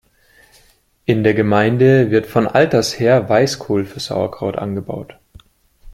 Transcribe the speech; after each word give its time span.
In 1.05 1.23
der 1.23 1.35
Gemeinde 1.35 2.09
wird 2.09 2.25
von 2.25 2.47
alters 2.47 2.99
her 2.99 3.29
Weißkohl 3.29 3.85
für 3.85 3.99
Sauerkraut 3.99 4.55
angebaut. 4.57 5.15